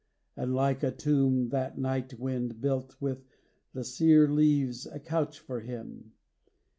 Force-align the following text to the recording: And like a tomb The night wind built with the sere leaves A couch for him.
And 0.35 0.55
like 0.55 0.81
a 0.81 0.89
tomb 0.89 1.49
The 1.49 1.73
night 1.77 2.17
wind 2.19 2.59
built 2.59 2.95
with 2.99 3.23
the 3.73 3.83
sere 3.83 4.27
leaves 4.27 4.87
A 4.87 4.99
couch 4.99 5.37
for 5.39 5.59
him. 5.59 6.13